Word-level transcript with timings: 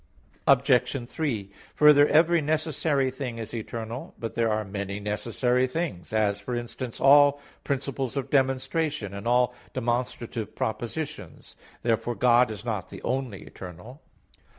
Obj. 0.47 1.07
3: 1.07 1.51
Further, 1.75 2.07
every 2.07 2.41
necessary 2.41 3.11
thing 3.11 3.37
is 3.37 3.53
eternal. 3.53 4.15
But 4.17 4.33
there 4.33 4.49
are 4.51 4.65
many 4.65 4.99
necessary 4.99 5.67
things; 5.67 6.11
as, 6.11 6.39
for 6.39 6.55
instance, 6.55 6.99
all 6.99 7.39
principles 7.63 8.17
of 8.17 8.31
demonstration 8.31 9.13
and 9.13 9.27
all 9.27 9.53
demonstrative 9.75 10.55
propositions. 10.55 11.55
Therefore 11.83 12.15
God 12.15 12.49
is 12.49 12.65
not 12.65 12.87
the 12.89 13.03
only 13.03 13.43
eternal. 13.43 14.01